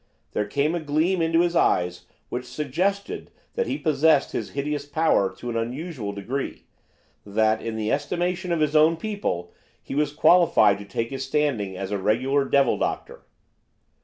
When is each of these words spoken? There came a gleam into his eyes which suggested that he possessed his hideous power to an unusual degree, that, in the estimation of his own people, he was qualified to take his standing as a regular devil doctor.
There 0.31 0.47
came 0.47 0.73
a 0.73 0.79
gleam 0.79 1.21
into 1.21 1.41
his 1.41 1.55
eyes 1.55 2.07
which 2.29 2.47
suggested 2.47 3.29
that 3.53 3.67
he 3.67 3.77
possessed 3.77 4.31
his 4.31 4.49
hideous 4.57 4.83
power 4.87 5.29
to 5.35 5.51
an 5.51 5.55
unusual 5.55 6.11
degree, 6.11 6.63
that, 7.23 7.61
in 7.61 7.75
the 7.75 7.91
estimation 7.91 8.51
of 8.51 8.61
his 8.61 8.75
own 8.75 8.97
people, 8.97 9.53
he 9.79 9.93
was 9.93 10.11
qualified 10.11 10.79
to 10.79 10.85
take 10.85 11.11
his 11.11 11.23
standing 11.23 11.77
as 11.77 11.91
a 11.91 11.99
regular 11.99 12.45
devil 12.45 12.79
doctor. 12.79 13.25